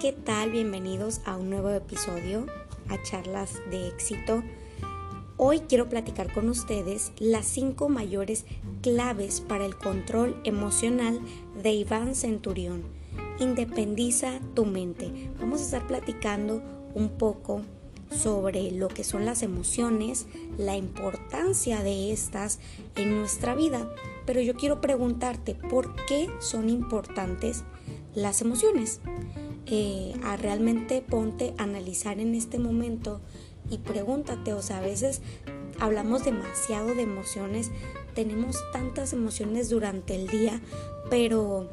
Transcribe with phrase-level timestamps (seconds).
[0.00, 0.50] ¿qué tal?
[0.50, 2.46] Bienvenidos a un nuevo episodio,
[2.88, 4.42] a charlas de éxito.
[5.36, 8.46] Hoy quiero platicar con ustedes las cinco mayores
[8.80, 11.20] claves para el control emocional
[11.62, 12.82] de Iván Centurión.
[13.40, 15.30] Independiza tu mente.
[15.38, 16.62] Vamos a estar platicando
[16.94, 17.60] un poco
[18.10, 22.58] sobre lo que son las emociones, la importancia de estas
[22.96, 23.86] en nuestra vida.
[24.24, 27.64] Pero yo quiero preguntarte, ¿por qué son importantes
[28.14, 29.02] las emociones?
[29.72, 33.20] Eh, a realmente ponte a analizar en este momento
[33.70, 35.22] y pregúntate, o sea, a veces
[35.78, 37.70] hablamos demasiado de emociones,
[38.12, 40.60] tenemos tantas emociones durante el día,
[41.08, 41.68] pero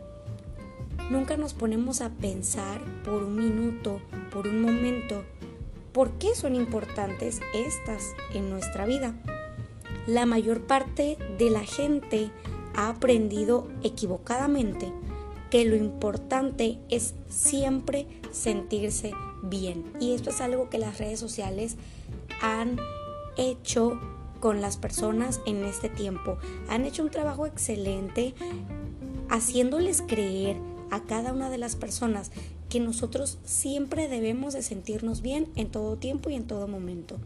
[1.09, 3.99] nunca nos ponemos a pensar por un minuto,
[4.31, 5.23] por un momento,
[5.91, 9.15] por qué son importantes estas en nuestra vida.
[10.05, 12.29] La mayor parte de la gente
[12.75, 14.93] ha aprendido equivocadamente
[15.49, 19.11] que lo importante es siempre sentirse
[19.43, 19.85] bien.
[19.99, 21.77] Y esto es algo que las redes sociales
[22.41, 22.77] han
[23.37, 23.99] hecho
[24.39, 26.37] con las personas en este tiempo.
[26.69, 28.33] Han hecho un trabajo excelente
[29.29, 30.57] haciéndoles creer
[30.89, 32.31] a cada una de las personas
[32.69, 37.17] que nosotros siempre debemos de sentirnos bien en todo tiempo y en todo momento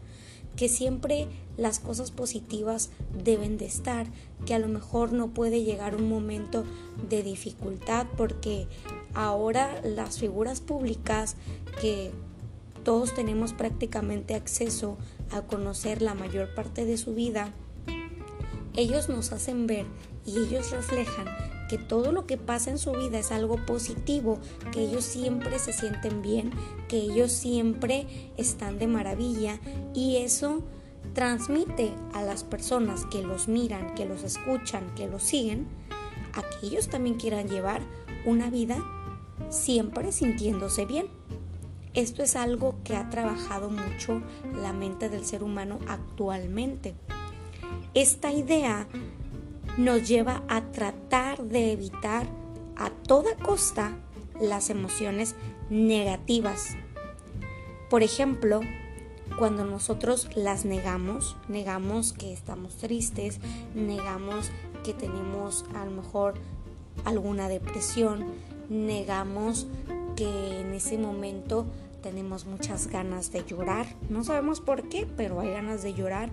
[0.56, 2.90] que siempre las cosas positivas
[3.24, 4.08] deben de estar,
[4.46, 6.64] que a lo mejor no puede llegar un momento
[7.10, 8.68] de dificultad porque
[9.14, 11.36] ahora las figuras públicas
[11.82, 12.12] que
[12.84, 14.98] todos tenemos prácticamente acceso
[15.32, 17.54] a conocer la mayor parte de su vida,
[18.76, 19.86] ellos nos hacen ver
[20.26, 21.28] y ellos reflejan
[21.72, 24.40] que todo lo que pasa en su vida es algo positivo,
[24.74, 26.52] que ellos siempre se sienten bien,
[26.90, 29.58] que ellos siempre están de maravilla
[29.94, 30.64] y eso
[31.14, 35.66] transmite a las personas que los miran, que los escuchan, que los siguen,
[36.34, 37.82] a que ellos también quieran llevar
[38.26, 38.78] una vida
[39.48, 41.08] siempre sintiéndose bien.
[41.94, 44.22] Esto es algo que ha trabajado mucho
[44.62, 46.96] la mente del ser humano actualmente.
[47.94, 48.90] Esta idea
[49.78, 52.28] nos lleva a tratar de evitar
[52.76, 53.96] a toda costa
[54.40, 55.36] las emociones
[55.70, 56.76] negativas.
[57.90, 58.62] Por ejemplo,
[59.38, 63.40] cuando nosotros las negamos, negamos que estamos tristes,
[63.76, 64.52] negamos
[64.84, 66.36] que tenemos a lo mejor
[67.06, 68.26] alguna depresión,
[68.70, 69.68] negamos
[70.16, 71.66] que en ese momento
[72.02, 73.86] tenemos muchas ganas de llorar.
[74.10, 76.30] No sabemos por qué, pero hay ganas de llorar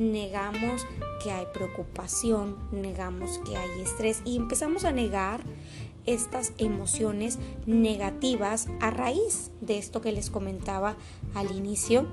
[0.00, 0.86] negamos
[1.22, 5.42] que hay preocupación, negamos que hay estrés y empezamos a negar
[6.06, 10.96] estas emociones negativas a raíz de esto que les comentaba
[11.34, 12.06] al inicio.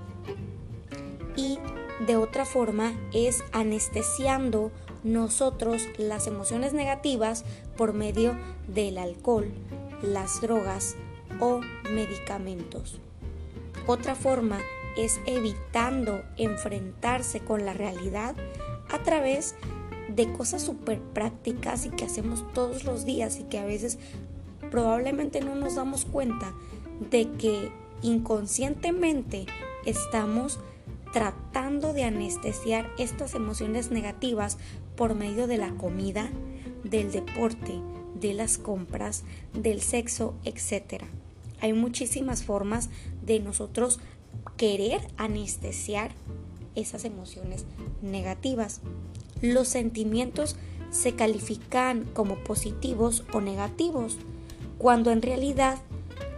[1.37, 1.59] Y
[2.05, 4.71] de otra forma es anestesiando
[5.03, 7.45] nosotros las emociones negativas
[7.77, 8.37] por medio
[8.67, 9.49] del alcohol,
[10.01, 10.97] las drogas
[11.39, 12.99] o medicamentos.
[13.85, 14.59] Otra forma
[14.97, 18.35] es evitando enfrentarse con la realidad
[18.89, 19.55] a través
[20.09, 23.99] de cosas súper prácticas y que hacemos todos los días y que a veces
[24.71, 26.53] probablemente no nos damos cuenta
[27.09, 27.71] de que
[28.01, 29.45] inconscientemente
[29.85, 30.59] estamos
[31.13, 34.57] tratando de anestesiar estas emociones negativas
[34.95, 36.29] por medio de la comida,
[36.83, 37.79] del deporte,
[38.19, 41.03] de las compras, del sexo, etc.
[41.61, 42.89] Hay muchísimas formas
[43.25, 43.99] de nosotros
[44.57, 46.11] querer anestesiar
[46.75, 47.65] esas emociones
[48.01, 48.81] negativas.
[49.41, 50.55] Los sentimientos
[50.89, 54.17] se califican como positivos o negativos,
[54.77, 55.77] cuando en realidad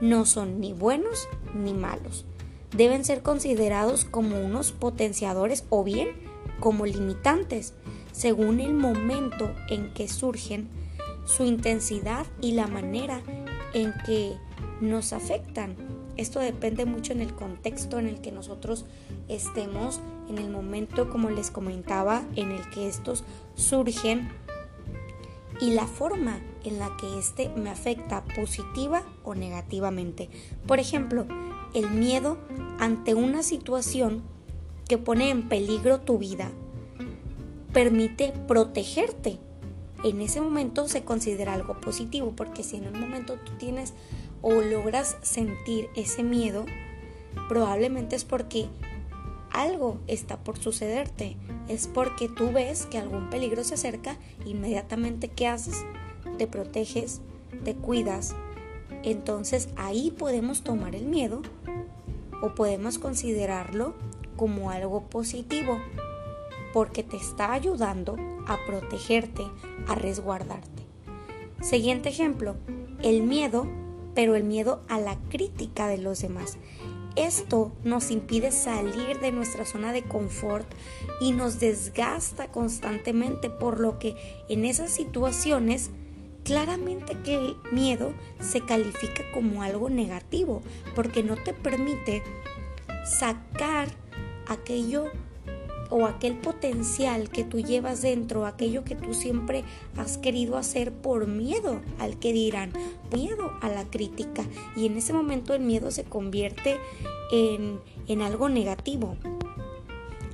[0.02, 2.25] no son ni buenos ni malos.
[2.75, 6.09] Deben ser considerados como unos potenciadores o bien
[6.59, 7.74] como limitantes,
[8.12, 10.68] según el momento en que surgen,
[11.25, 13.22] su intensidad y la manera
[13.74, 14.36] en que
[14.81, 15.75] nos afectan.
[16.19, 18.84] Esto depende mucho en el contexto en el que nosotros
[19.30, 23.24] estemos, en el momento, como les comentaba, en el que estos
[23.56, 24.27] surgen
[25.62, 30.27] y la forma en la que este me afecta positiva o negativamente.
[30.68, 31.25] Por ejemplo,
[31.74, 32.38] el miedo
[32.80, 34.21] ante una situación
[34.89, 36.51] que pone en peligro tu vida
[37.71, 39.39] permite protegerte.
[40.04, 43.94] En ese momento se considera algo positivo porque si en un momento tú tienes
[44.41, 46.65] o logras sentir ese miedo,
[47.47, 48.69] probablemente es porque
[49.51, 51.38] algo está por sucederte.
[51.68, 55.86] Es porque tú ves que algún peligro se acerca, inmediatamente ¿qué haces?
[56.38, 57.21] Te proteges,
[57.63, 58.36] te cuidas.
[59.03, 61.42] Entonces ahí podemos tomar el miedo
[62.42, 63.94] o podemos considerarlo
[64.35, 65.80] como algo positivo
[66.74, 68.15] porque te está ayudando
[68.47, 69.44] a protegerte,
[69.88, 70.83] a resguardarte.
[71.62, 72.56] Siguiente ejemplo,
[73.01, 73.68] el miedo
[74.19, 76.57] pero el miedo a la crítica de los demás.
[77.16, 80.69] Esto nos impide salir de nuestra zona de confort
[81.21, 84.18] y nos desgasta constantemente, por lo que
[84.50, 85.89] en esas situaciones
[86.44, 88.12] claramente que el miedo
[88.42, 90.63] se califica como algo negativo,
[90.95, 92.21] porque no te permite
[93.06, 93.88] sacar
[94.50, 95.06] aquello
[95.89, 99.63] o aquel potencial que tú llevas dentro, aquello que tú siempre
[99.97, 102.71] has querido hacer por miedo al que dirán,
[103.13, 104.44] miedo a la crítica.
[104.75, 106.77] Y en ese momento el miedo se convierte
[107.31, 109.18] en, en algo negativo.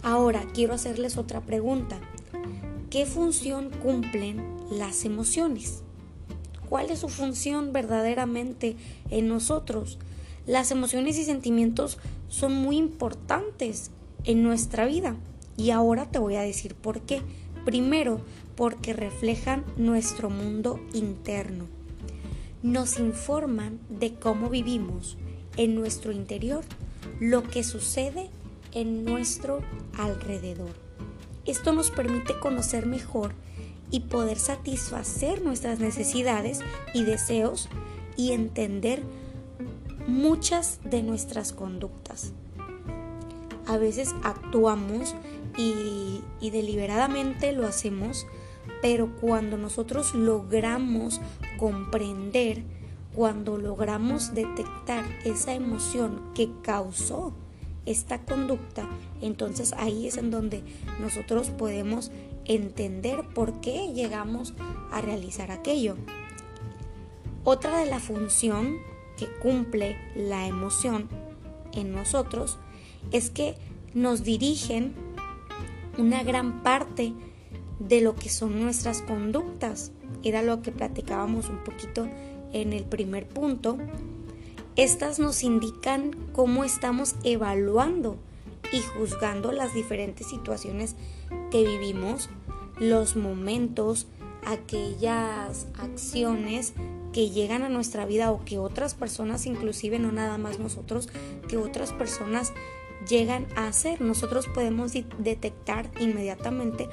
[0.04, 2.00] Ahora quiero hacerles otra pregunta.
[2.90, 5.82] ¿Qué función cumplen las emociones?
[6.70, 8.76] ¿Cuál es su función verdaderamente
[9.10, 9.98] en nosotros?
[10.46, 11.98] Las emociones y sentimientos
[12.28, 13.92] son muy importantes
[14.26, 15.16] en nuestra vida.
[15.58, 17.22] Y ahora te voy a decir por qué.
[17.66, 18.22] Primero,
[18.56, 21.66] porque reflejan nuestro mundo interno.
[22.64, 25.18] Nos informan de cómo vivimos
[25.58, 26.64] en nuestro interior,
[27.20, 28.30] lo que sucede
[28.74, 29.62] en nuestro
[29.98, 30.72] alrededor.
[31.46, 33.34] Esto nos permite conocer mejor
[33.92, 36.60] y poder satisfacer nuestras necesidades
[36.94, 37.70] y deseos
[38.18, 39.04] y entender
[40.08, 42.34] muchas de nuestras conductas.
[43.68, 45.16] A veces actuamos
[45.58, 48.28] y, deliberadamente lo hacemos,
[48.82, 51.20] pero cuando nosotros logramos
[51.58, 52.64] comprender,
[53.16, 57.34] cuando logramos detectar esa emoción que causó
[57.86, 58.88] esta conducta,
[59.22, 60.64] entonces ahí es en donde
[61.00, 62.12] nosotros podemos
[62.46, 64.54] entender por qué llegamos
[64.92, 65.96] a realizar aquello.
[67.44, 68.78] Otra de la función
[69.18, 71.08] que cumple la emoción
[71.74, 72.60] en nosotros
[73.12, 73.56] es que
[73.94, 74.94] nos dirigen
[75.98, 77.14] una gran parte
[77.80, 79.92] de lo que son nuestras conductas.
[80.24, 82.08] Era lo que platicábamos un poquito
[82.54, 83.78] en el primer punto.
[84.76, 88.18] Estas nos indican cómo estamos evaluando
[88.72, 90.96] y juzgando las diferentes situaciones
[91.52, 92.30] que vivimos,
[92.80, 94.08] los momentos,
[94.46, 96.74] aquellas acciones
[97.14, 101.08] que llegan a nuestra vida o que otras personas, inclusive no nada más nosotros,
[101.48, 102.52] que otras personas
[103.08, 104.02] llegan a hacer.
[104.02, 106.90] Nosotros podemos detectar inmediatamente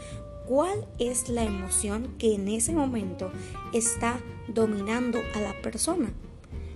[0.47, 3.31] cuál es la emoción que en ese momento
[3.73, 6.13] está dominando a la persona.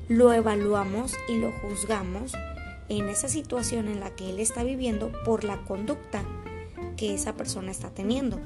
[0.08, 2.32] Lo evaluamos y lo juzgamos
[2.88, 6.22] en esa situación en la que él está viviendo por la conducta
[6.96, 8.40] que esa persona está teniendo.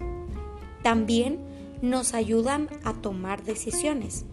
[0.83, 1.39] También
[1.83, 4.25] nos ayudan a tomar decisiones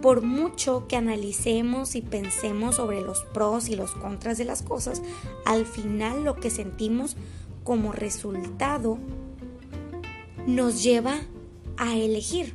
[0.00, 5.02] por mucho que analicemos y pensemos sobre los pros y los contras de las cosas,
[5.44, 7.16] al final lo que sentimos
[7.64, 8.98] como resultado
[10.46, 11.20] nos lleva
[11.76, 12.54] a elegir,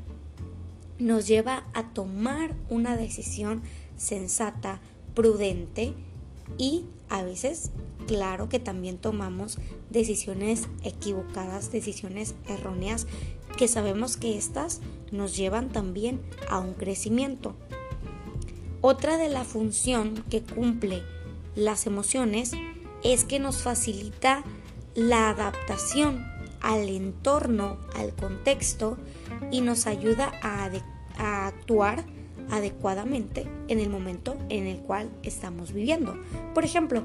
[0.98, 3.62] nos lleva a tomar una decisión
[3.98, 4.82] sensata,
[5.14, 5.94] prudente
[6.58, 7.72] y a veces,
[8.08, 9.60] claro que también tomamos
[9.92, 13.06] decisiones equivocadas, decisiones erróneas,
[13.58, 17.56] que sabemos que estas nos llevan también a un crecimiento.
[18.82, 21.04] Otra de la función que cumple
[21.56, 22.52] las emociones
[23.04, 24.44] es que nos facilita
[24.96, 26.26] la adaptación
[26.62, 28.98] al entorno, al contexto
[29.52, 30.70] y nos ayuda a,
[31.18, 32.06] a, actuar
[32.50, 36.18] adecuadamente en el momento en el cual estamos viviendo.
[36.54, 37.04] Por ejemplo,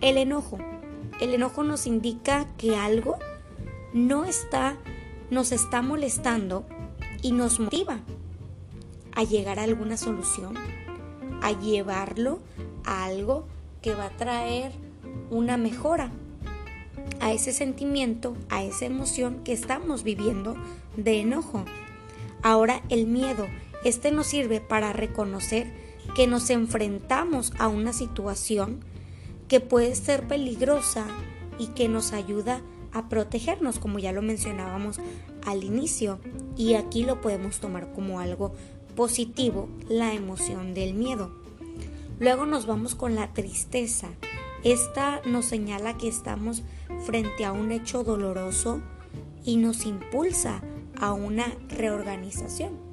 [0.00, 0.58] el enojo.
[1.20, 3.18] El enojo nos indica que algo
[3.94, 4.76] no está,
[5.30, 6.64] nos está molestando
[7.22, 8.00] y nos motiva
[9.14, 10.54] a llegar a alguna solución,
[11.42, 12.40] a llevarlo
[12.84, 13.46] a algo
[13.82, 14.72] que va a traer
[15.30, 16.10] una mejora
[17.20, 20.56] a ese sentimiento, a esa emoción que estamos viviendo
[20.96, 21.64] de enojo.
[22.42, 23.46] Ahora el miedo,
[23.84, 25.72] este nos sirve para reconocer
[26.14, 28.80] que nos enfrentamos a una situación
[29.48, 31.06] que puede ser peligrosa
[31.58, 32.75] y que nos ayuda a
[33.08, 35.00] protegernos, como ya lo mencionábamos
[35.44, 36.18] al inicio.
[36.56, 38.54] Y aquí lo podemos tomar como algo
[38.94, 41.30] positivo, la emoción del miedo.
[42.18, 44.08] Luego nos vamos con la tristeza.
[44.64, 46.62] Esta nos señala que estamos
[47.04, 48.80] frente a un hecho doloroso
[49.44, 50.62] y nos impulsa
[50.98, 52.85] a una reorganización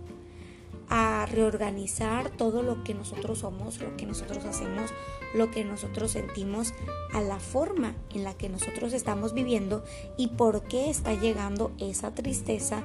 [0.95, 4.91] a reorganizar todo lo que nosotros somos, lo que nosotros hacemos,
[5.33, 6.71] lo que nosotros sentimos,
[7.15, 9.83] a la forma en la que nosotros estamos viviendo
[10.17, 12.83] y por qué está llegando esa tristeza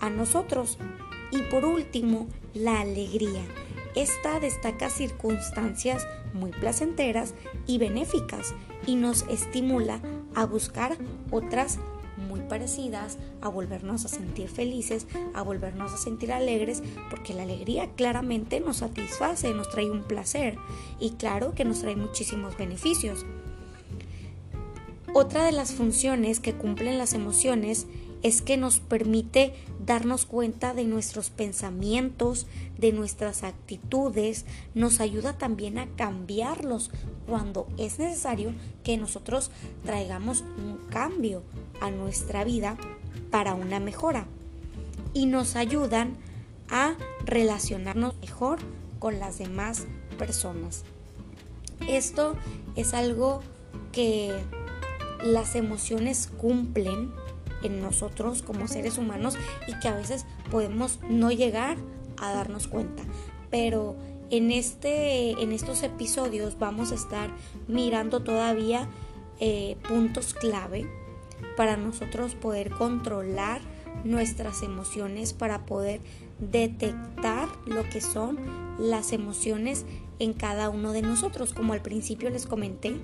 [0.00, 0.78] a nosotros.
[1.30, 3.44] Y por último, la alegría.
[3.94, 7.34] Esta destaca circunstancias muy placenteras
[7.68, 8.52] y benéficas
[8.84, 10.00] y nos estimula
[10.34, 10.98] a buscar
[11.30, 11.78] otras
[13.40, 18.78] a volvernos a sentir felices, a volvernos a sentir alegres, porque la alegría claramente nos
[18.78, 20.56] satisface, nos trae un placer
[21.00, 23.26] y claro que nos trae muchísimos beneficios.
[25.14, 27.86] Otra de las funciones que cumplen las emociones
[28.22, 29.52] es que nos permite
[29.84, 32.46] darnos cuenta de nuestros pensamientos,
[32.78, 36.90] de nuestras actitudes, nos ayuda también a cambiarlos
[37.26, 39.50] cuando es necesario que nosotros
[39.84, 41.42] traigamos un cambio
[41.80, 42.76] a nuestra vida
[43.30, 44.26] para una mejora
[45.12, 46.16] y nos ayudan
[46.68, 48.58] a relacionarnos mejor
[48.98, 49.86] con las demás
[50.18, 50.84] personas.
[51.88, 52.36] Esto
[52.76, 53.40] es algo
[53.92, 54.32] que
[55.22, 57.12] las emociones cumplen
[57.62, 61.76] en nosotros como seres humanos y que a veces podemos no llegar
[62.18, 63.02] a darnos cuenta.
[63.50, 63.96] Pero
[64.30, 67.30] en, este, en estos episodios vamos a estar
[67.68, 68.88] mirando todavía
[69.40, 70.88] eh, puntos clave
[71.56, 73.60] para nosotros poder controlar
[74.04, 76.00] nuestras emociones, para poder
[76.38, 78.38] detectar lo que son
[78.78, 79.84] las emociones
[80.18, 81.54] en cada uno de nosotros.
[81.54, 82.96] Como al principio les comenté,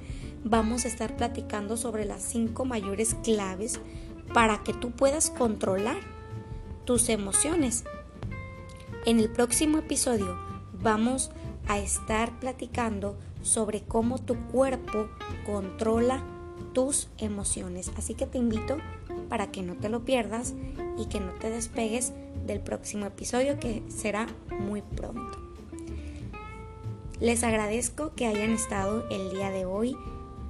[0.45, 3.81] vamos a estar platicando sobre las cinco mayores claves
[4.33, 5.99] para que tú puedas controlar
[6.85, 7.85] tus emociones.
[9.07, 10.39] En el próximo episodio
[10.83, 11.31] vamos
[11.67, 15.09] a estar platicando sobre cómo tu cuerpo
[15.47, 16.23] controla
[16.73, 17.91] tus emociones.
[17.97, 18.79] Así que te invito
[19.29, 20.55] para que no te lo pierdas
[20.99, 22.13] y que no te despegues
[22.47, 24.27] del próximo episodio que será
[24.59, 25.39] muy pronto.
[27.21, 29.97] Les agradezco que hayan estado el día de hoy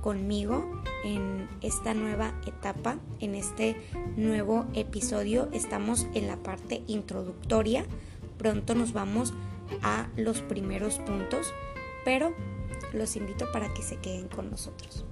[0.00, 0.64] conmigo
[1.04, 3.76] en esta nueva etapa, en este
[4.16, 5.48] nuevo episodio.
[5.52, 7.84] Estamos en la parte introductoria.
[8.38, 9.34] Pronto nos vamos
[9.82, 11.52] a los primeros puntos,
[12.04, 12.34] pero
[12.92, 15.04] los invito para que se queden con nosotros.